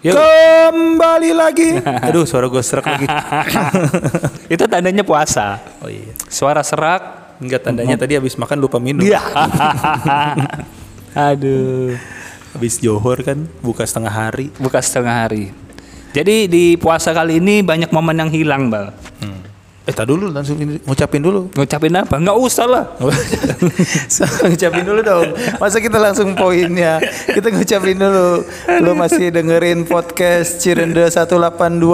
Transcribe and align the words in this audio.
Yuk. 0.00 0.16
Kembali 0.16 1.30
lagi. 1.36 1.76
Aduh, 2.08 2.24
suara 2.24 2.48
gue 2.48 2.62
serak 2.64 2.88
lagi. 2.88 3.04
Itu 4.54 4.64
tandanya 4.64 5.04
puasa. 5.04 5.60
Oh 5.84 5.92
iya. 5.92 6.16
Suara 6.32 6.64
serak. 6.64 7.36
Enggak 7.40 7.68
tandanya 7.68 7.96
tadi 8.00 8.16
habis 8.16 8.36
makan 8.36 8.64
lupa 8.64 8.80
minum. 8.80 9.04
Iya. 9.04 9.20
Aduh. 11.32 12.00
Habis 12.56 12.80
johor 12.80 13.20
kan 13.20 13.44
buka 13.60 13.84
setengah 13.84 14.12
hari. 14.12 14.48
Buka 14.56 14.80
setengah 14.80 15.28
hari. 15.28 15.52
Jadi 16.16 16.48
di 16.48 16.64
puasa 16.80 17.12
kali 17.12 17.38
ini 17.38 17.60
banyak 17.60 17.92
momen 17.92 18.16
yang 18.18 18.32
hilang, 18.32 18.72
Bal. 18.72 18.96
Eh, 19.90 19.94
tak 19.98 20.06
dulu 20.06 20.30
langsung 20.30 20.54
ini, 20.54 20.78
ngucapin 20.86 21.18
dulu. 21.18 21.50
Ngucapin 21.50 21.90
apa? 21.98 22.14
Nggak 22.14 22.38
usah 22.38 22.66
lah. 22.70 22.84
So, 24.06 24.22
ngucapin 24.46 24.86
dulu 24.86 25.02
dong. 25.02 25.34
Masa 25.58 25.82
kita 25.82 25.98
langsung 25.98 26.38
poinnya. 26.38 27.02
Kita 27.26 27.50
ngucapin 27.50 27.98
dulu. 27.98 28.46
Lo 28.86 28.94
masih 28.94 29.34
dengerin 29.34 29.82
podcast 29.90 30.62
Cirende 30.62 31.10
182 31.10 31.26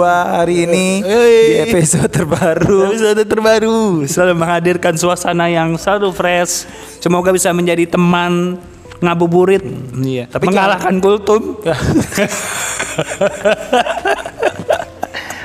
hari 0.05 0.69
ini 0.69 1.01
di 1.01 1.57
episode 1.57 2.05
terbaru. 2.05 2.93
Episode 2.93 3.25
terbaru 3.25 4.05
selalu 4.05 4.33
menghadirkan 4.37 4.93
suasana 4.93 5.49
yang 5.49 5.73
selalu 5.81 6.13
fresh. 6.13 6.69
Semoga 7.01 7.33
bisa 7.33 7.49
menjadi 7.49 7.89
teman 7.89 8.61
ngabuburit. 9.01 9.65
Iya. 9.97 10.29
Tapi 10.29 10.53
mengalahkan 10.53 11.01
kultum. 11.01 11.65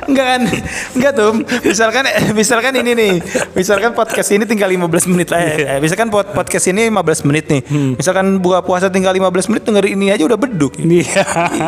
Enggak 0.03 0.27
kan? 0.27 0.41
Enggak 0.93 1.13
tuh. 1.15 1.31
Misalkan 1.63 2.05
misalkan 2.33 2.73
ini 2.75 2.91
nih. 2.93 3.13
Misalkan 3.53 3.93
podcast 3.93 4.29
ini 4.31 4.43
tinggal 4.43 4.67
15 4.67 5.07
menit 5.07 5.29
lah. 5.29 5.41
ya. 5.41 5.79
Misalkan 5.79 6.09
pod- 6.09 6.31
podcast 6.31 6.67
ini 6.67 6.89
15 6.89 7.23
menit 7.23 7.45
nih. 7.47 7.63
Misalkan 7.95 8.39
buka 8.39 8.61
puasa 8.61 8.89
tinggal 8.89 9.13
15 9.13 9.47
menit 9.49 9.63
dengerin 9.63 9.95
ini 9.95 10.07
aja 10.11 10.25
udah 10.25 10.37
beduk. 10.37 10.75
Iya. 10.77 11.23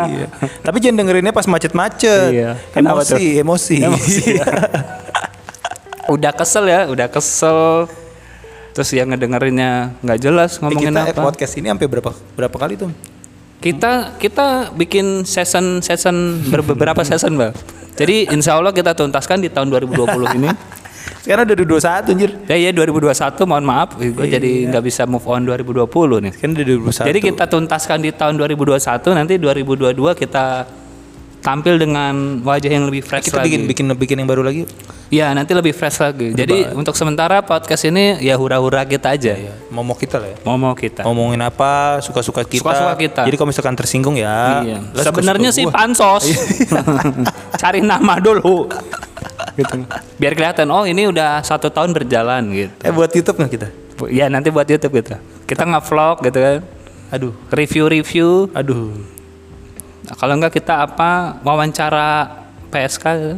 Iya. 0.05 0.27
Tapi 0.61 0.77
jangan 0.79 0.99
dengerinnya 1.01 1.31
pas 1.31 1.47
macet-macet. 1.47 2.31
Iya. 2.31 2.59
Kenapa 2.71 3.03
tuh? 3.03 3.17
Emosi, 3.17 3.39
emosi. 3.41 3.77
Emosi. 3.87 4.23
udah 6.15 6.33
kesel 6.33 6.65
ya, 6.67 6.81
udah 6.87 7.09
kesel. 7.09 7.89
Terus 8.75 8.91
yang 8.91 9.07
ngedengerinnya 9.09 9.95
nggak 10.03 10.19
jelas 10.19 10.59
Eh, 10.59 10.67
ngomongin 10.67 10.91
kita 10.91 11.01
eh, 11.07 11.15
apa. 11.15 11.23
podcast 11.23 11.55
ini 11.55 11.71
sampai 11.71 11.87
berapa 11.87 12.11
berapa 12.35 12.57
kali 12.59 12.75
tuh? 12.75 12.91
Kita 13.65 14.21
kita 14.21 14.77
bikin 14.77 15.25
season 15.25 15.81
season 15.81 16.45
ber- 16.53 16.61
beberapa 16.69 17.01
season 17.01 17.41
bang. 17.41 17.57
Jadi 17.97 18.29
insya 18.29 18.61
Allah 18.61 18.77
kita 18.77 18.93
tuntaskan 18.93 19.41
di 19.41 19.49
tahun 19.49 19.73
2020 19.73 20.37
ini. 20.37 20.53
Sekarang 21.25 21.49
udah 21.49 21.57
21 22.05 22.13
anjir. 22.13 22.31
Ya 22.45 22.57
ya 22.61 22.71
2021 22.77 23.49
mohon 23.49 23.65
maaf, 23.65 23.97
gue 23.97 24.27
jadi 24.29 24.69
nggak 24.69 24.85
bisa 24.85 25.09
move 25.09 25.25
on 25.25 25.49
2020 25.49 25.89
nih. 26.29 26.33
Kan 26.37 26.53
udah 26.53 26.65
21. 26.93 27.09
Jadi 27.09 27.21
kita 27.25 27.45
tuntaskan 27.49 28.05
di 28.05 28.13
tahun 28.13 28.37
2021 28.37 28.77
nanti 29.17 29.41
2022 29.41 29.97
kita 30.21 30.69
tampil 31.45 31.77
dengan 31.77 32.41
wajah 32.41 32.73
yang 32.73 32.89
lebih 32.89 33.05
fresh 33.05 33.29
kita 33.29 33.45
lagi. 33.45 33.61
bikin 33.61 33.69
bikin 33.69 33.85
bikin 34.01 34.17
yang 34.25 34.29
baru 34.33 34.41
lagi. 34.41 34.65
Ya 35.13 35.29
nanti 35.37 35.53
lebih 35.53 35.77
fresh 35.77 36.01
lagi. 36.01 36.33
Jadi 36.33 36.73
untuk 36.73 36.97
sementara 36.97 37.45
podcast 37.45 37.85
ini 37.85 38.17
ya 38.25 38.41
hura-hura 38.41 38.81
kita 38.89 39.13
aja. 39.13 39.37
Mau 39.69 39.85
mau 39.85 39.93
kita 39.93 40.17
lah 40.17 40.33
ya. 40.33 40.37
Mau 40.41 40.57
mau 40.57 40.73
kita. 40.73 41.05
Ngomongin 41.05 41.45
apa, 41.45 42.01
suka-suka 42.01 42.49
kita. 42.49 42.65
Suka-suka 42.65 42.97
kita. 42.97 43.23
Jadi 43.29 43.37
kalau 43.37 43.53
misalkan 43.53 43.77
tersinggung 43.77 44.17
ya. 44.17 44.65
Iya. 44.65 44.79
Sebenarnya 45.05 45.53
sih 45.53 45.69
pansos. 45.69 46.25
Cari 47.61 47.85
nama 47.85 48.17
dulu. 48.17 48.73
gitu. 49.55 49.85
Biar 50.17 50.33
kelihatan 50.33 50.67
oh 50.73 50.89
ini 50.89 51.07
udah 51.13 51.45
satu 51.45 51.69
tahun 51.69 51.93
berjalan 51.93 52.41
gitu. 52.57 52.73
Eh 52.81 52.91
buat 52.91 53.13
YouTube 53.13 53.37
nggak 53.37 53.53
kita? 53.53 53.69
Ya 54.09 54.33
nanti 54.33 54.49
buat 54.49 54.65
YouTube 54.67 54.97
gitu. 54.97 55.21
Kita 55.45 55.69
nge-vlog 55.69 56.25
gitu 56.25 56.39
kan. 56.41 56.59
Aduh, 57.13 57.37
Review-review. 57.53 58.51
aduh. 58.57 59.15
Nah, 60.05 60.15
kalau 60.15 60.35
enggak 60.35 60.53
kita 60.53 60.85
apa 60.85 61.11
wawancara 61.41 62.41
PSK 62.69 63.05
gitu. 63.15 63.35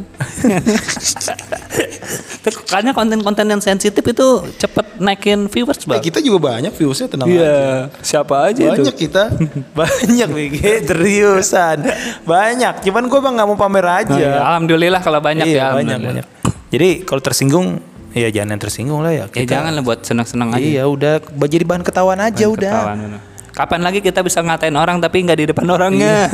Itu 2.41 2.49
Karena 2.65 2.89
konten-konten 2.91 3.45
yang 3.45 3.61
sensitif 3.61 4.01
itu 4.01 4.27
cepet 4.57 4.97
naikin 4.97 5.45
viewers, 5.45 5.77
Eh, 5.79 5.87
Bang. 5.87 6.01
kita 6.01 6.19
juga 6.19 6.49
banyak 6.49 6.73
viewsnya 6.73 7.05
tenang 7.05 7.29
aja. 7.29 7.37
Iya, 7.37 7.61
siapa 8.01 8.49
aja 8.49 8.63
Banyak 8.67 8.81
itu? 8.89 9.07
kita, 9.07 9.29
banyak 9.79 10.27
BG, 10.27 10.57
seriusan, 10.89 11.77
banyak. 12.23 12.73
Cuman 12.81 13.03
gue 13.05 13.19
bang 13.19 13.33
nggak 13.37 13.47
mau 13.47 13.57
pamer 13.57 13.85
aja. 13.85 14.09
Nah, 14.09 14.17
ya, 14.17 14.33
Alhamdulillah 14.43 15.01
kalau 15.01 15.19
banyak 15.21 15.45
Iya, 15.45 15.61
ya. 15.61 15.67
banyak 15.71 15.97
banyak. 16.01 16.25
Jadi 16.67 16.89
kalau 17.05 17.21
tersinggung, 17.21 17.77
ya 18.11 18.27
jangan 18.27 18.57
yang 18.57 18.61
tersinggung 18.61 18.99
lah 18.99 19.13
ya. 19.13 19.25
Ya 19.31 19.45
jangan 19.45 19.71
lah 19.71 19.83
buat 19.85 20.01
senang-senang 20.01 20.49
aja. 20.51 20.59
Iya 20.59 20.83
udah, 20.83 21.13
jadi 21.45 21.61
bahan 21.61 21.85
ketahuan 21.85 22.17
aja 22.17 22.45
udah. 22.49 22.73
Ketahuan, 22.73 22.97
udah. 23.05 23.21
Kapan 23.57 23.81
lagi 23.81 24.05
kita 24.05 24.21
bisa 24.21 24.45
ngatain 24.45 24.77
orang 24.77 25.01
tapi 25.01 25.25
nggak 25.25 25.37
di 25.41 25.45
depan 25.49 25.65
orangnya? 25.65 26.29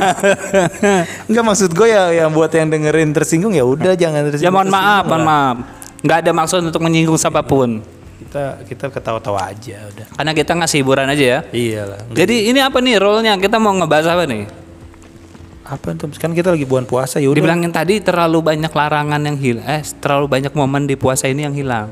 Enggak 1.32 1.44
maksud 1.48 1.72
gue 1.72 1.88
ya 1.88 2.12
yang 2.12 2.36
buat 2.36 2.52
yang 2.52 2.68
dengerin 2.68 3.16
tersinggung 3.16 3.56
ya 3.56 3.64
udah 3.64 3.96
jangan 3.96 4.28
ya 4.28 4.36
tersinggung. 4.36 4.52
mohon 4.52 4.68
maaf, 4.68 5.04
mohon 5.08 5.24
maaf. 5.24 5.56
Nggak 6.04 6.18
ada 6.20 6.32
maksud 6.36 6.60
untuk 6.68 6.84
menyinggung 6.84 7.16
siapa 7.16 7.40
pun. 7.40 7.80
Kita 8.20 8.68
kita 8.68 8.86
ketawa-tawa 8.92 9.56
aja 9.56 9.88
udah. 9.88 10.20
Karena 10.20 10.32
kita 10.36 10.52
ngasih 10.52 10.78
hiburan 10.84 11.08
aja 11.08 11.24
ya. 11.24 11.40
Iyalah. 11.48 12.12
Jadi 12.12 12.52
ini 12.52 12.60
apa 12.60 12.84
nih 12.84 13.00
role-nya? 13.00 13.40
Kita 13.40 13.56
mau 13.56 13.72
ngebahas 13.72 14.20
apa 14.20 14.28
nih? 14.28 14.44
Apa 15.64 15.96
tuh? 15.96 16.12
Kan 16.20 16.36
kita 16.36 16.52
lagi 16.52 16.68
bulan 16.68 16.84
puasa 16.84 17.24
ya 17.24 17.32
udah. 17.32 17.40
Dibilangin 17.40 17.72
tadi 17.72 18.04
terlalu 18.04 18.44
banyak 18.44 18.68
larangan 18.76 19.22
yang 19.24 19.40
hilang. 19.40 19.64
Eh, 19.64 19.80
terlalu 20.04 20.28
banyak 20.28 20.52
momen 20.52 20.92
di 20.92 21.00
puasa 21.00 21.32
ini 21.32 21.48
yang 21.48 21.56
hilang. 21.56 21.88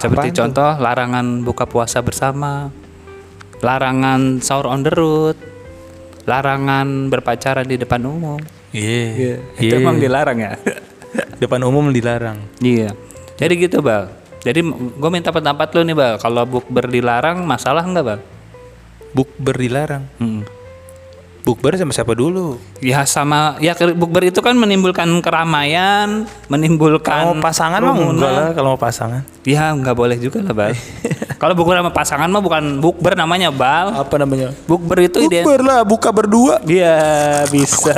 Seperti 0.00 0.32
Apaan 0.32 0.32
tuh? 0.32 0.40
contoh 0.40 0.70
larangan 0.80 1.26
buka 1.44 1.64
puasa 1.68 2.00
bersama, 2.00 2.72
larangan 3.64 4.42
sahur 4.44 4.68
on 4.68 4.84
the 4.84 4.92
road, 4.92 5.36
larangan 6.28 7.08
berpacaran 7.08 7.64
di 7.64 7.76
depan 7.80 8.02
umum. 8.04 8.40
Iya. 8.74 9.40
Itu 9.56 9.74
emang 9.80 9.96
dilarang 9.96 10.38
ya? 10.42 10.52
Depan 11.40 11.64
umum 11.64 11.88
dilarang. 11.88 12.36
iya. 12.60 12.92
Jadi 13.36 13.52
gitu, 13.68 13.80
Bal. 13.80 14.08
Jadi 14.44 14.60
gue 14.96 15.10
minta 15.12 15.32
pendapat 15.32 15.72
lu 15.72 15.80
nih, 15.84 15.96
Bal. 15.96 16.14
Kalau 16.20 16.44
bukber 16.44 16.88
dilarang, 16.88 17.40
masalah 17.44 17.84
nggak, 17.84 18.04
Bal? 18.04 18.20
Bukber 19.16 19.56
dilarang. 19.56 20.04
Hmm. 20.20 20.44
Bukber 21.46 21.78
sama 21.78 21.94
siapa 21.94 22.10
dulu? 22.10 22.58
Ya 22.82 23.06
sama 23.06 23.54
ya 23.62 23.78
ke- 23.78 23.94
bukber 23.94 24.34
itu 24.34 24.42
kan 24.42 24.58
menimbulkan 24.58 25.06
keramaian, 25.22 26.26
menimbulkan 26.50 27.22
Kalau 27.22 27.38
mau 27.38 27.46
pasangan 27.46 27.78
mah 27.78 27.94
enggak 27.94 28.32
lah 28.34 28.48
kalau 28.50 28.68
mau 28.74 28.80
pasangan. 28.82 29.22
Ya 29.46 29.70
nggak 29.70 29.94
boleh 29.94 30.18
juga 30.18 30.42
lah 30.42 30.50
bal. 30.50 30.74
Kalau 31.36 31.52
bukber 31.54 31.78
sama 31.78 31.92
pasangan 31.94 32.26
mah 32.26 32.42
bukan 32.42 32.82
bukber 32.82 33.14
namanya 33.14 33.54
bal. 33.54 33.94
Apa 33.94 34.18
namanya? 34.18 34.50
Bukber 34.66 35.06
itu 35.06 35.22
ide. 35.22 35.46
Bukber 35.46 35.60
lah, 35.62 35.84
buka 35.86 36.10
berdua. 36.10 36.58
Iya 36.66 37.44
bisa. 37.46 37.94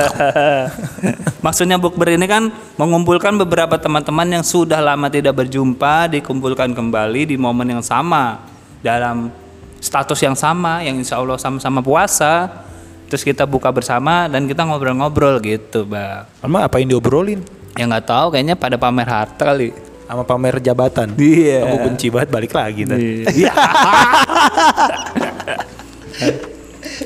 Maksudnya 1.45 1.81
bukber 1.81 2.19
ini 2.19 2.29
kan 2.29 2.53
mengumpulkan 2.77 3.33
beberapa 3.39 3.79
teman-teman 3.81 4.29
yang 4.29 4.43
sudah 4.45 4.77
lama 4.77 5.09
tidak 5.09 5.33
berjumpa, 5.33 6.11
dikumpulkan 6.13 6.75
kembali 6.75 7.33
di 7.33 7.35
momen 7.39 7.79
yang 7.79 7.81
sama 7.81 8.43
dalam 8.83 9.33
status 9.79 10.19
yang 10.21 10.35
sama, 10.37 10.83
yang 10.85 10.99
insya 10.99 11.17
Allah 11.17 11.39
sama-sama 11.39 11.81
puasa. 11.81 12.68
Terus 13.09 13.25
kita 13.25 13.43
buka 13.43 13.69
bersama 13.69 14.29
dan 14.29 14.45
kita 14.45 14.61
ngobrol-ngobrol 14.61 15.41
gitu, 15.41 15.83
bal. 15.83 16.29
Emang 16.39 16.61
apa 16.61 16.77
yang 16.77 16.93
diobrolin? 16.93 17.41
Ya 17.73 17.83
nggak 17.83 18.05
tahu, 18.05 18.27
kayaknya 18.31 18.53
pada 18.53 18.77
pamer 18.77 19.09
harta 19.09 19.43
kali. 19.45 19.73
Sama 20.05 20.21
pamer 20.21 20.57
jabatan. 20.59 21.13
Iya. 21.15 21.65
Aku 21.65 21.77
benci 21.85 22.07
banget 22.07 22.29
balik 22.29 22.53
lagi. 22.53 22.85
Iya. 23.25 23.53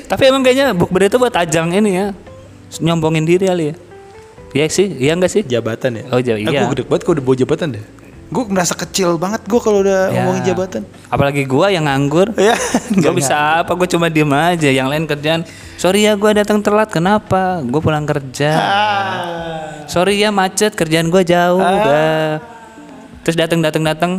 Tapi 0.04 0.22
emang 0.24 0.42
kayaknya 0.42 0.72
bukber 0.72 1.06
itu 1.06 1.16
buat 1.16 1.32
ajang 1.32 1.72
ini 1.72 1.90
ya. 1.94 2.06
Nyombongin 2.78 3.24
diri 3.24 3.46
kali 3.46 3.64
ya. 3.70 3.74
Iya 4.54 4.64
sih, 4.68 4.86
iya 5.00 5.12
enggak 5.12 5.32
sih? 5.32 5.42
Jabatan 5.42 5.98
ya? 5.98 6.04
Oh, 6.10 6.20
ja- 6.20 6.38
iya. 6.38 6.62
Aku 6.62 6.72
gede 6.72 6.84
banget 6.84 7.02
kalau 7.02 7.14
udah 7.16 7.24
bawa 7.24 7.36
jabatan 7.36 7.68
deh. 7.74 7.84
Gue 8.30 8.44
merasa 8.46 8.74
kecil 8.74 9.14
banget 9.14 9.42
gue 9.44 9.60
kalau 9.60 9.80
udah 9.80 10.10
Ya. 10.10 10.14
ngomongin 10.20 10.42
jabatan. 10.46 10.82
Apalagi 11.06 11.42
gua 11.44 11.68
yang 11.68 11.84
nganggur. 11.84 12.34
Ya, 12.34 12.54
Gua 12.94 13.12
bisa 13.12 13.34
apa? 13.62 13.72
Gue 13.72 13.86
cuma 13.86 14.06
diem 14.06 14.30
aja. 14.30 14.66
Yang 14.66 14.88
lain 14.90 15.04
kerjaan. 15.06 15.40
Sorry 15.74 16.06
ya, 16.06 16.14
gua 16.14 16.32
datang 16.32 16.62
telat. 16.62 16.88
Kenapa? 16.88 17.60
Gue 17.66 17.80
pulang 17.82 18.06
kerja. 18.06 18.50
Sorry 19.90 20.22
ya 20.22 20.30
macet. 20.30 20.72
Kerjaan 20.72 21.10
gua 21.10 21.26
jauh. 21.26 21.60
Udah. 21.60 22.40
Terus 23.26 23.36
datang 23.36 23.60
datang 23.60 23.82
datang. 23.82 24.12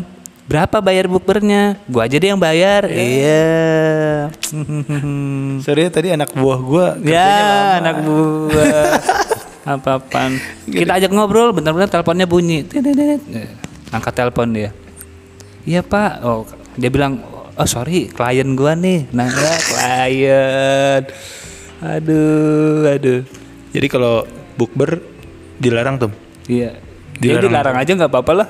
Berapa 0.46 0.78
bayar 0.78 1.10
bukbernya? 1.10 1.82
Gua 1.90 2.06
aja 2.06 2.22
deh 2.22 2.30
yang 2.30 2.38
bayar. 2.38 2.86
Iya. 2.86 4.30
Sorry 5.66 5.82
ya, 5.86 5.90
tadi 5.90 6.14
anak 6.14 6.38
buah 6.38 6.60
gue 6.62 6.88
ya, 7.10 7.34
anak 7.82 8.06
buah. 8.06 8.94
Apa-apaan. 9.74 10.38
Kita 10.70 11.02
ajak 11.02 11.10
ngobrol, 11.10 11.50
bentar-bentar 11.50 11.90
teleponnya 11.90 12.30
bunyi. 12.30 12.62
Angkat 13.90 14.14
telepon 14.14 14.54
dia. 14.54 14.70
Iya 15.66 15.82
pak. 15.82 16.22
Oh, 16.22 16.46
dia 16.78 16.94
bilang, 16.94 17.26
oh 17.58 17.66
sorry, 17.66 18.14
klien 18.14 18.54
gua 18.54 18.78
nih. 18.78 19.10
Nah, 19.10 19.26
ya, 19.26 19.54
klien. 19.58 21.02
Aduh, 21.86 22.82
aduh. 22.90 23.22
Jadi 23.70 23.88
kalau 23.92 24.26
bukber 24.58 24.98
dilarang 25.62 26.02
tuh. 26.02 26.12
Iya. 26.50 26.82
Dilarang. 27.16 27.40
Dia 27.40 27.48
dilarang 27.48 27.76
aja 27.80 27.92
nggak 27.96 28.12
apa-apa 28.12 28.34
lah. 28.36 28.48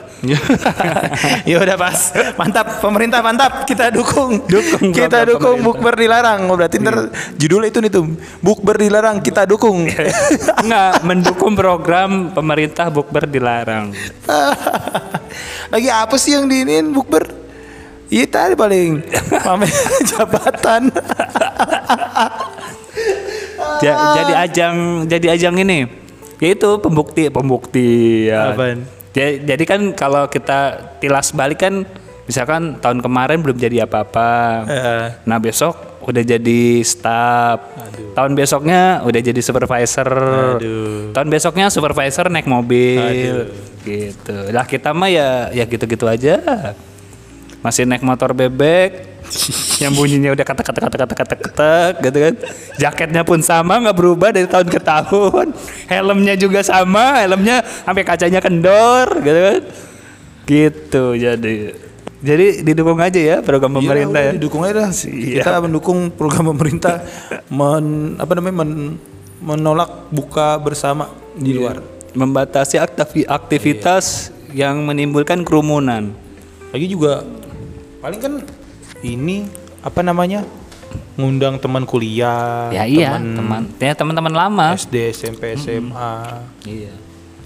ya 1.49 1.61
udah 1.61 1.77
pas. 1.77 1.99
Mantap, 2.33 2.81
pemerintah 2.81 3.19
mantap. 3.21 3.67
Kita 3.67 3.93
dukung. 3.93 4.41
Dukung 4.47 4.89
kita 4.89 5.27
dukung 5.27 5.61
pemerintah. 5.61 5.65
bukber 5.67 5.93
dilarang. 5.99 6.39
Oh, 6.49 6.57
berarti 6.57 6.81
ntar 6.81 7.13
judulnya 7.37 7.69
itu 7.69 7.79
nih 7.83 7.91
tuh. 7.93 8.05
Bukber 8.41 8.79
dilarang, 8.81 9.21
kita 9.21 9.45
dukung. 9.45 9.85
Enggak, 10.65 11.05
mendukung 11.05 11.53
program 11.53 12.33
pemerintah 12.33 12.89
bukber 12.89 13.29
dilarang. 13.29 13.93
Lagi 15.73 15.89
apa 15.91 16.15
sih 16.17 16.33
yang 16.33 16.49
diinin 16.49 16.89
bukber? 16.89 17.45
Iya 18.05 18.25
tadi 18.29 18.53
paling 18.53 19.01
pamer 19.45 19.69
jabatan. 20.09 20.93
Ja- 23.83 24.15
jadi 24.21 24.33
ajang 24.47 24.75
jadi 25.09 25.27
ajang 25.35 25.55
ini. 25.59 25.79
Yaitu 26.39 26.67
pembukti 26.83 27.31
pembukti 27.31 28.27
Apaan? 28.27 28.83
jadi 29.15 29.63
kan 29.63 29.95
kalau 29.95 30.27
kita 30.27 30.91
tilas 30.99 31.31
balik 31.31 31.63
kan 31.63 31.87
misalkan 32.27 32.75
tahun 32.83 32.99
kemarin 32.99 33.39
belum 33.39 33.55
jadi 33.55 33.87
apa-apa. 33.87 34.31
Eh, 34.67 35.05
nah 35.23 35.39
besok 35.39 35.95
udah 36.03 36.21
jadi 36.21 36.83
staff. 36.83 37.63
Tahun 38.13 38.31
besoknya 38.35 39.01
udah 39.07 39.21
jadi 39.23 39.41
supervisor. 39.41 40.09
Aduh. 40.59 41.15
tahun 41.15 41.27
besoknya 41.31 41.71
supervisor 41.71 42.27
naik 42.27 42.45
mobil. 42.45 43.47
Gitu. 43.81 44.37
Lah 44.51 44.67
kita 44.67 44.91
mah 44.91 45.07
ya 45.07 45.49
ya 45.55 45.63
gitu-gitu 45.63 46.05
aja. 46.05 46.35
Masih 47.63 47.87
naik 47.87 48.03
motor 48.03 48.35
bebek 48.35 49.14
yang 49.83 49.91
bunyinya 49.93 50.31
udah 50.31 50.45
ketek 50.45 50.65
ketek 50.65 50.81
ketek 50.87 50.99
ketek 50.99 51.17
ketek 51.17 51.39
ketek 51.43 51.93
gitu 52.01 52.17
kan. 52.21 52.35
Jaketnya 52.77 53.21
pun 53.21 53.39
sama 53.41 53.81
nggak 53.81 53.97
berubah 53.97 54.29
dari 54.31 54.47
tahun 54.47 54.67
ke 54.69 54.79
tahun. 54.79 55.51
Helmnya 55.87 56.35
juga 56.35 56.59
sama 56.61 57.19
helmnya 57.21 57.61
sampai 57.83 58.03
kacanya 58.03 58.39
kendor 58.39 59.19
gitu 59.19 59.39
kan. 59.39 59.61
Gitu 60.45 61.05
jadi. 61.17 61.55
Jadi 62.25 62.65
didukung 62.65 62.97
aja 62.97 63.21
ya 63.21 63.37
program 63.45 63.77
pemerintah 63.77 64.17
Iya, 64.17 64.25
ya. 64.25 64.31
udah, 64.33 64.37
didukung 64.41 64.61
aja 64.65 64.73
dah. 64.81 64.89
Kita 64.89 65.61
mendukung 65.61 66.09
program 66.09 66.57
pemerintah 66.57 67.05
men, 67.53 68.17
apa 68.17 68.31
namanya 68.33 68.65
men- 68.65 68.97
menolak 69.37 70.09
buka 70.09 70.57
bersama 70.57 71.11
di 71.37 71.53
luar. 71.53 71.83
membatasi 72.15 72.79
aktivi- 72.79 73.27
aktivitas 73.27 74.31
yang 74.55 74.79
menimbulkan 74.87 75.43
kerumunan. 75.43 76.15
Lagi 76.71 76.87
juga 76.87 77.27
paling 77.99 78.19
kan 78.23 78.33
ini 79.13 79.45
apa 79.85 80.01
namanya? 80.01 80.41
ngundang 81.15 81.59
teman 81.59 81.83
kuliah, 81.87 82.71
ya 82.71 82.83
iya 82.87 83.19
teman 83.19 83.67
ya 83.79 83.95
teman-teman 83.95 84.31
lama 84.31 84.75
SD, 84.75 85.11
SMP, 85.15 85.55
SMA. 85.59 86.15
iya 86.67 86.91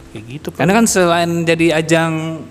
Kayak 0.10 0.24
gitu. 0.26 0.48
Pak. 0.50 0.58
Karena 0.66 0.74
kan 0.74 0.86
selain 0.90 1.30
jadi 1.46 1.78
ajang 1.78 2.42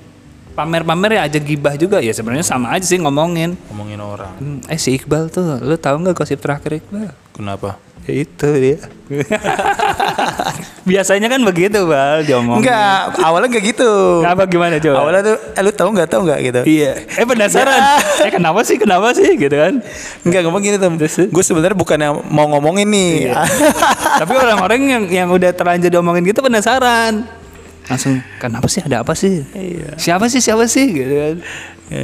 pamer-pamer 0.54 1.18
ya 1.18 1.26
ajang 1.26 1.44
gibah 1.46 1.74
juga 1.74 1.98
ya 2.02 2.14
sebenarnya 2.14 2.46
sama 2.46 2.70
aja 2.74 2.86
sih 2.86 2.98
ngomongin. 3.02 3.58
Ngomongin 3.70 3.98
orang. 3.98 4.34
Hmm, 4.38 4.58
eh 4.70 4.78
si 4.78 4.94
Iqbal 4.94 5.30
tuh, 5.30 5.58
lu 5.58 5.74
tahu 5.74 6.02
nggak 6.02 6.14
gosip 6.18 6.38
terakhir 6.38 6.82
Iqbal? 6.82 7.10
Kenapa? 7.34 7.78
Ya 8.06 8.26
itu 8.26 8.48
dia. 8.58 8.78
Biasanya 10.88 11.28
kan 11.28 11.40
begitu 11.44 11.84
bal 11.84 12.24
diomongin. 12.24 12.64
Enggak, 12.64 13.20
awalnya 13.20 13.48
enggak 13.52 13.64
gitu. 13.76 13.92
Apa 14.24 14.48
gimana 14.48 14.80
coba? 14.80 14.96
Awalnya 15.04 15.20
tuh, 15.20 15.36
eh, 15.36 15.62
lu 15.62 15.72
tahu 15.76 15.88
nggak 15.92 16.08
tahu 16.08 16.20
nggak 16.24 16.40
gitu? 16.48 16.60
Iya. 16.64 16.92
Eh 17.04 17.26
penasaran. 17.28 17.80
eh 18.24 18.32
kenapa 18.32 18.60
sih 18.64 18.80
kenapa 18.80 19.12
sih 19.12 19.36
gitu 19.36 19.52
kan? 19.52 19.84
Enggak 20.24 20.40
ngomong 20.48 20.64
gini 20.64 20.80
tuh. 20.80 20.88
Gue 21.28 21.44
sebenarnya 21.44 21.76
bukan 21.76 21.98
yang 22.00 22.14
mau 22.32 22.48
ngomongin 22.48 22.88
nih. 22.88 23.36
Tapi 24.24 24.32
orang-orang 24.32 24.80
yang 24.88 25.04
yang 25.12 25.28
udah 25.28 25.52
terlanjur 25.52 25.92
diomongin 25.92 26.24
gitu 26.24 26.40
penasaran. 26.40 27.28
Langsung 27.88 28.20
kenapa 28.40 28.68
sih 28.68 28.80
ada 28.80 29.04
apa 29.04 29.12
sih? 29.12 29.44
Siapa 30.00 30.28
sih 30.32 30.40
siapa 30.40 30.64
sih 30.64 30.88
gitu 30.88 31.12
kan? 31.12 31.36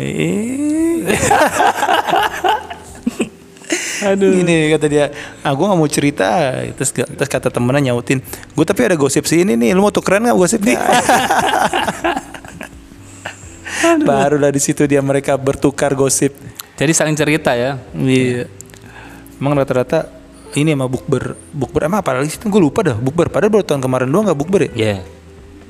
Aduh. 4.12 4.36
Gini 4.36 4.68
kata 4.74 4.86
dia, 4.90 5.08
ah 5.40 5.52
gue 5.56 5.64
gak 5.64 5.78
mau 5.78 5.88
cerita. 5.88 6.28
Terus, 6.76 6.90
terus 6.92 7.30
kata 7.30 7.48
temennya 7.48 7.92
nyautin, 7.92 8.20
gue 8.24 8.64
tapi 8.66 8.84
ada 8.84 8.96
gosip 9.00 9.24
sih 9.24 9.40
ini 9.40 9.56
nih, 9.56 9.72
lu 9.72 9.80
mau 9.80 9.92
tukeran 9.94 10.28
gak 10.28 10.36
gosipnya? 10.36 10.76
Barulah 14.04 14.52
di 14.52 14.60
situ 14.60 14.84
dia 14.84 15.00
mereka 15.04 15.36
bertukar 15.36 15.92
gosip. 15.96 16.36
Jadi 16.74 16.92
saling 16.92 17.16
cerita 17.16 17.54
ya. 17.54 17.78
Iya. 17.94 18.48
Emang 19.40 19.54
rata-rata 19.54 20.08
ini 20.54 20.72
emang 20.72 20.86
bukber, 20.86 21.34
bukber 21.50 21.90
emang 21.90 22.00
apa 22.00 22.16
lagi 22.16 22.34
sih? 22.34 22.40
Gue 22.42 22.62
lupa 22.62 22.82
dah 22.86 22.96
bukber. 22.96 23.28
Padahal 23.28 23.50
baru 23.50 23.64
tahun 23.66 23.82
kemarin 23.82 24.08
doang 24.10 24.30
gak 24.30 24.38
bukber 24.38 24.60
ya? 24.68 24.70
Ya. 24.74 24.96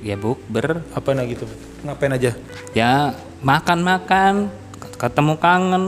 Ya 0.05 0.17
bukber. 0.21 0.85
Apa 0.93 1.17
nah 1.17 1.25
gitu? 1.25 1.49
Ngapain 1.85 2.13
aja? 2.13 2.37
Ya 2.77 3.17
makan-makan, 3.41 4.53
ketemu 5.01 5.35
kangen, 5.41 5.85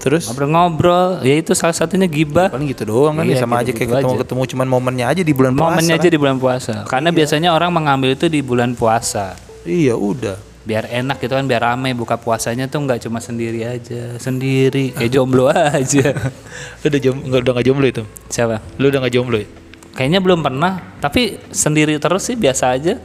Terus? 0.00 0.28
ngobrol-ngobrol. 0.28 1.24
Ya 1.24 1.40
itu 1.40 1.52
salah 1.56 1.72
satunya 1.72 2.04
gibah. 2.04 2.52
Paling 2.52 2.68
gitu 2.70 2.84
doang 2.84 3.16
kan 3.16 3.24
ya 3.24 3.36
Iya, 3.36 3.40
sama 3.40 3.60
aja 3.60 3.72
gitu-gitu 3.72 3.88
kayak 3.88 4.04
ketemu-ketemu 4.04 4.42
cuman 4.52 4.66
momennya 4.68 5.06
aja 5.08 5.22
di 5.24 5.32
bulan 5.32 5.52
puasa. 5.56 5.64
Momennya 5.70 5.94
kan? 5.96 6.02
aja 6.04 6.08
di 6.08 6.18
bulan 6.20 6.36
puasa. 6.36 6.72
Karena 6.84 7.08
biasanya 7.12 7.48
orang 7.56 7.70
mengambil 7.72 8.10
itu 8.12 8.26
di 8.28 8.40
bulan 8.44 8.76
puasa. 8.76 9.36
Iya 9.64 9.96
udah. 9.96 10.36
Biar 10.64 10.88
enak 10.88 11.20
gitu 11.20 11.36
kan, 11.36 11.44
biar 11.44 11.60
rame 11.60 11.92
buka 11.92 12.16
puasanya 12.16 12.68
tuh 12.72 12.80
nggak 12.84 13.04
cuma 13.04 13.20
sendiri 13.20 13.68
aja, 13.68 14.16
sendiri 14.16 14.96
kayak 14.96 15.12
jomblo 15.12 15.52
aja. 15.76 16.16
Lu 16.80 16.86
udah 16.88 17.00
jom, 17.00 17.16
udah 17.20 17.52
nggak 17.52 17.66
jomblo 17.68 17.84
itu? 17.84 18.02
Siapa? 18.32 18.64
Lu 18.80 18.88
udah 18.88 19.04
nggak 19.04 19.12
jomblo 19.12 19.36
ya? 19.40 19.48
Kayaknya 19.92 20.20
belum 20.24 20.40
pernah, 20.40 20.72
tapi 21.04 21.36
sendiri 21.52 22.00
terus 22.00 22.24
sih 22.24 22.36
biasa 22.36 22.72
aja. 22.72 22.96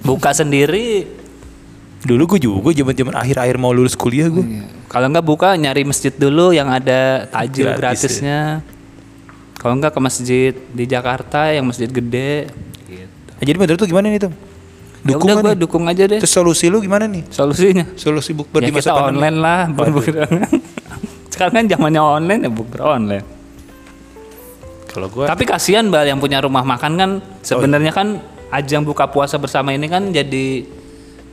Buka 0.00 0.32
sendiri. 0.32 1.04
Dulu 2.04 2.36
gue 2.36 2.40
juga 2.44 2.70
zaman-zaman 2.76 3.16
akhir-akhir 3.16 3.56
mau 3.56 3.72
lulus 3.72 3.96
kuliah 3.96 4.28
gue. 4.28 4.44
Iya. 4.44 4.64
Kalau 4.92 5.08
nggak 5.08 5.24
buka 5.24 5.56
nyari 5.56 5.88
masjid 5.88 6.12
dulu 6.12 6.52
yang 6.52 6.68
ada 6.68 7.24
tajil 7.32 7.72
Gratis 7.72 7.80
gratisnya. 8.20 8.60
Kalau 9.56 9.80
nggak 9.80 9.96
ke 9.96 10.00
masjid 10.04 10.52
di 10.52 10.84
Jakarta 10.84 11.48
yang 11.48 11.64
masjid 11.64 11.88
gede. 11.88 12.52
Gitu. 12.84 13.08
Nah, 13.08 13.44
jadi 13.48 13.56
menurut 13.56 13.78
tuh 13.80 13.88
gimana 13.88 14.12
nih 14.12 14.28
tuh? 14.28 14.32
Ya 15.04 15.16
Dukung 15.16 15.28
udah 15.32 15.36
kan 15.36 15.44
gue 15.44 15.52
nih? 15.56 15.60
dukung 15.64 15.84
aja 15.88 16.02
deh. 16.04 16.20
Terus 16.20 16.32
solusi 16.32 16.68
lu 16.68 16.84
gimana 16.84 17.08
nih? 17.08 17.24
Solusinya. 17.32 17.84
Solusi 17.96 18.36
bukber 18.36 18.60
ya 18.64 18.68
di 18.68 18.72
masa 18.76 18.92
kita 18.92 19.00
pandemi. 19.00 19.16
online 19.24 19.36
lah. 19.40 19.60
Sekarang 21.32 21.52
kan 21.56 21.64
zamannya 21.72 22.02
online 22.04 22.40
ya 22.44 22.50
bukber 22.52 22.80
online. 22.84 23.26
Kalau 24.92 25.08
gue 25.10 25.24
Tapi 25.26 25.44
kasihan 25.48 25.88
bal 25.88 26.06
yang 26.06 26.20
punya 26.20 26.38
rumah 26.44 26.62
makan 26.62 26.92
kan 26.94 27.10
Oh, 27.18 27.42
sebenarnya 27.42 27.92
iya. 27.92 27.98
kan 27.98 28.08
ajang 28.54 28.86
buka 28.86 29.10
puasa 29.10 29.36
bersama 29.36 29.74
ini 29.74 29.90
kan 29.90 30.08
jadi 30.08 30.64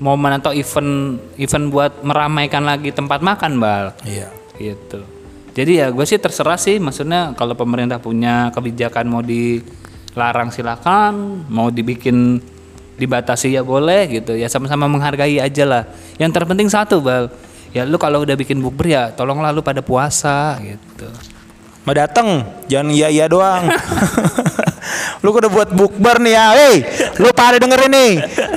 momen 0.02 0.42
atau 0.42 0.50
event 0.52 1.22
event 1.38 1.66
buat 1.70 2.02
meramaikan 2.02 2.66
lagi 2.66 2.90
tempat 2.90 3.22
makan 3.22 3.62
bal 3.62 3.94
Iya. 4.02 4.34
gitu. 4.58 5.06
Jadi 5.54 5.78
ya 5.78 5.94
gue 5.94 6.02
sih 6.04 6.18
terserah 6.18 6.58
sih 6.58 6.82
maksudnya 6.82 7.38
kalau 7.38 7.54
pemerintah 7.54 8.02
punya 8.02 8.50
kebijakan 8.50 9.06
mau 9.06 9.22
dilarang 9.22 10.50
silakan, 10.50 11.46
mau 11.46 11.70
dibikin 11.70 12.42
dibatasi 12.98 13.54
ya 13.54 13.62
boleh 13.62 14.10
gitu. 14.10 14.34
Ya 14.34 14.50
sama-sama 14.50 14.90
menghargai 14.90 15.38
aja 15.38 15.64
lah. 15.68 15.84
Yang 16.18 16.32
terpenting 16.34 16.70
satu 16.72 16.98
bal, 16.98 17.30
ya 17.70 17.86
lu 17.86 18.02
kalau 18.02 18.26
udah 18.26 18.34
bikin 18.34 18.58
bukber 18.58 18.90
ya 18.90 19.04
tolonglah 19.14 19.54
lu 19.54 19.62
pada 19.62 19.86
puasa 19.86 20.58
gitu. 20.64 21.06
Mau 21.82 21.94
dateng, 21.94 22.46
jangan 22.66 22.90
iya 22.90 23.10
iya 23.10 23.26
doang. 23.30 23.70
lu 25.22 25.30
udah 25.30 25.52
buat 25.54 25.70
bukber 25.70 26.18
nih 26.18 26.34
ya, 26.34 26.46
hei, 26.58 26.76
lu 27.22 27.30
pada 27.34 27.62
dengerin 27.62 27.94
nih. 27.94 28.14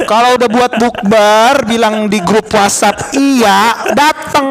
Kalau 0.09 0.41
udah 0.41 0.49
buat 0.49 0.73
bukber, 0.81 1.69
bilang 1.69 2.09
di 2.09 2.19
grup 2.25 2.49
WhatsApp 2.49 3.13
iya, 3.13 3.93
dateng. 3.93 4.49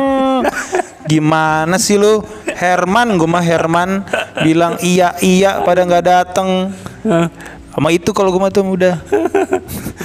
Gimana 1.09 1.75
sih 1.81 1.97
lu, 1.97 2.21
Herman, 2.45 3.17
gue 3.17 3.27
mah 3.27 3.43
Herman 3.43 4.05
bilang 4.45 4.77
iya 4.85 5.17
iya 5.25 5.65
pada 5.65 5.83
nggak 5.83 6.05
dateng. 6.05 6.69
Sama 7.73 7.89
itu 7.89 8.13
kalau 8.13 8.29
gue 8.29 8.41
mah 8.41 8.53
tuh 8.53 8.61
udah. 8.61 9.01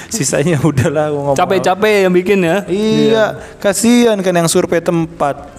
Sisanya 0.09 0.57
udahlah 0.69 1.12
gua 1.12 1.21
ngomong. 1.33 1.37
Capek-capek 1.37 2.09
yang 2.09 2.12
bikin 2.17 2.38
ya. 2.41 2.65
Iya, 2.65 3.25
kasihan 3.61 4.17
kan 4.25 4.33
yang 4.33 4.49
survei 4.49 4.81
tempat. 4.81 5.37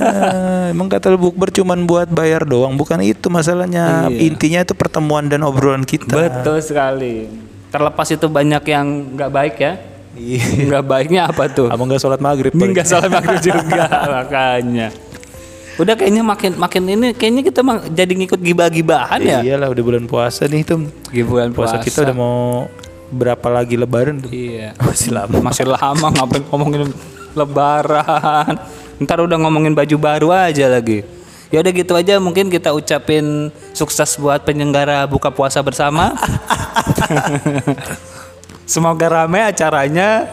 Ah, 0.00 0.72
emang 0.72 0.88
kata 0.88 1.12
lu 1.12 1.20
bukber 1.20 1.52
cuman 1.52 1.84
buat 1.84 2.08
bayar 2.08 2.48
doang, 2.48 2.72
bukan 2.80 2.96
itu 3.04 3.28
masalahnya. 3.28 4.08
Iya. 4.08 4.18
Intinya 4.32 4.60
itu 4.64 4.72
pertemuan 4.72 5.28
dan 5.28 5.44
obrolan 5.44 5.84
kita. 5.84 6.16
Betul 6.16 6.64
sekali. 6.64 7.28
Terlepas 7.68 8.08
itu 8.08 8.24
banyak 8.24 8.62
yang 8.64 8.86
nggak 9.20 9.30
baik 9.30 9.54
ya. 9.60 9.72
Iya. 10.16 10.64
Nggak 10.64 10.84
baiknya 10.88 11.22
apa 11.28 11.44
tuh? 11.52 11.68
Abang 11.68 11.92
nggak 11.92 12.00
sholat 12.00 12.20
maghrib. 12.24 12.56
Nggak 12.56 12.88
salah 12.88 13.12
maghrib 13.12 13.40
juga 13.52 13.84
makanya. 14.08 14.88
Udah 15.80 15.94
kayaknya 15.96 16.20
makin 16.24 16.52
makin 16.60 16.82
ini 16.88 17.06
kayaknya 17.16 17.42
kita 17.46 17.60
jadi 17.92 18.12
ngikut 18.12 18.40
gibah-gibahan 18.40 19.20
ya. 19.20 19.38
Iyalah 19.44 19.68
udah 19.72 19.84
bulan 19.84 20.04
puasa 20.08 20.44
nih 20.48 20.64
tuh. 20.64 20.88
Gibahan 21.12 21.52
Puasa 21.52 21.80
puasa. 21.80 21.84
kita 21.84 21.98
udah 22.08 22.16
mau 22.16 22.68
berapa 23.10 23.46
lagi 23.50 23.74
lebaran 23.76 24.22
tuh? 24.22 24.30
Iya. 24.30 24.72
Masih 24.88 25.10
lama. 25.12 25.36
Masih 25.42 25.66
lama 25.66 26.06
ngapain 26.10 26.42
ngomongin 26.48 26.82
lebaran. 27.34 28.54
Ntar 29.02 29.18
udah 29.20 29.38
ngomongin 29.38 29.74
baju 29.74 29.96
baru 29.98 30.28
aja 30.32 30.70
lagi. 30.70 31.02
Ya 31.50 31.58
udah 31.58 31.72
gitu 31.74 31.98
aja 31.98 32.14
mungkin 32.22 32.46
kita 32.46 32.70
ucapin 32.70 33.50
sukses 33.74 34.14
buat 34.22 34.46
penyelenggara 34.46 35.02
buka 35.10 35.34
puasa 35.34 35.58
bersama. 35.66 36.14
Semoga 38.70 39.10
ramai 39.10 39.42
acaranya. 39.42 40.30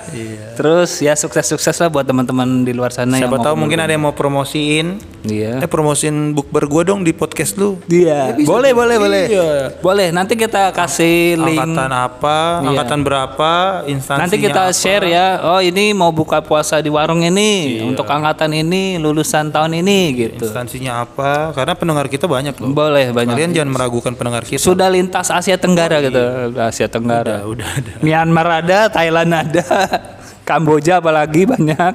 Terus 0.53 1.01
ya 1.01 1.17
sukses-sukses 1.17 1.73
lah 1.81 1.89
buat 1.89 2.05
teman-teman 2.05 2.61
di 2.61 2.69
luar 2.69 2.93
sana 2.93 3.17
Siapa 3.17 3.33
yang 3.33 3.45
tahu 3.49 3.55
mungkin 3.57 3.81
ada 3.81 3.89
yang 3.89 4.05
mau 4.05 4.13
promosiin. 4.13 5.01
Iya. 5.27 5.59
Eh 5.59 5.67
promosiin 5.67 6.31
bukber 6.31 6.63
gue 6.65 6.81
dong 6.85 7.03
di 7.03 7.11
podcast 7.11 7.53
lu. 7.55 7.75
Iya. 7.85 8.33
boleh, 8.39 8.71
boleh, 8.71 8.95
boleh. 8.95 9.25
Iya. 9.27 9.49
Boleh. 9.77 10.07
Nanti 10.09 10.33
kita 10.33 10.71
kasih 10.71 11.35
link. 11.37 11.59
Angkatan 11.59 11.91
apa, 11.91 12.37
Iya. 12.57 12.67
angkatan 12.71 12.99
berapa, 13.01 13.51
instansinya 13.85 14.23
Nanti 14.23 14.37
kita 14.39 14.63
apa. 14.65 14.73
share 14.73 15.05
ya. 15.05 15.27
Oh, 15.43 15.59
ini 15.59 15.91
mau 15.91 16.09
buka 16.09 16.39
puasa 16.39 16.79
di 16.79 16.87
warung 16.87 17.21
ini 17.21 17.77
Iya. 17.77 17.81
untuk 17.85 18.07
angkatan 18.07 18.55
ini 18.55 18.95
lulusan 18.95 19.51
tahun 19.51 19.77
ini 19.77 19.99
gitu. 20.15 20.47
Instansinya 20.47 21.03
apa? 21.03 21.51
Karena 21.51 21.75
pendengar 21.75 22.07
kita 22.07 22.25
banyak 22.25 22.55
loh. 22.55 22.71
Boleh 22.71 23.11
banyak. 23.11 23.35
Kalian 23.35 23.51
jangan 23.51 23.69
meragukan 23.69 24.13
pendengar 24.13 24.41
kita. 24.41 24.57
Sudah 24.57 24.87
lintas 24.87 25.27
Asia 25.27 25.59
Tenggara 25.59 25.99
gitu. 25.99 26.23
Asia 26.55 26.87
Tenggara. 26.87 27.43
Udah, 27.43 27.51
udah 27.51 27.67
ada. 27.75 27.91
Myanmar 27.99 28.47
ada, 28.63 28.79
Thailand 28.87 29.31
ada, 29.33 29.65
Kamboja 30.47 30.97
apalagi 30.97 31.43
banyak 31.43 31.93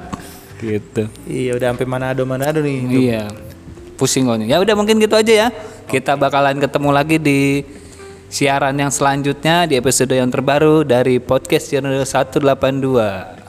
gitu. 0.63 1.03
Iya, 1.27 1.59
udah 1.59 1.67
sampai 1.75 1.87
Manado 1.87 2.23
Manado 2.23 2.63
nih. 2.63 2.79
Iya. 2.87 3.23
Pusing 3.99 4.25
kok. 4.25 4.39
Ya 4.47 4.57
udah 4.63 4.75
mungkin 4.79 4.97
gitu 4.97 5.13
aja 5.13 5.33
ya. 5.33 5.47
Kita 5.85 6.15
bakalan 6.15 6.57
ketemu 6.57 6.89
lagi 6.95 7.19
di 7.19 7.67
siaran 8.31 8.73
yang 8.73 8.89
selanjutnya 8.89 9.69
di 9.69 9.77
episode 9.77 10.15
yang 10.15 10.31
terbaru 10.31 10.81
dari 10.81 11.21
podcast 11.21 11.69
Channel 11.69 12.01
182. 12.01 13.42